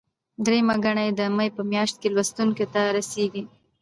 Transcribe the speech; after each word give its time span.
درېیمه 0.45 0.75
ګڼه 0.83 1.03
یې 1.07 1.11
د 1.19 1.21
مې 1.35 1.47
په 1.55 1.61
میاشت 1.71 1.95
کې 2.01 2.09
لوستونکو 2.15 2.65
ته 2.73 2.81
رسیږي. 2.95 3.43